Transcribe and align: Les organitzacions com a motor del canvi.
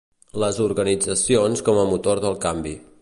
Les 0.43 0.61
organitzacions 0.67 1.63
com 1.69 1.83
a 1.83 1.85
motor 1.91 2.23
del 2.25 2.39
canvi. 2.47 2.75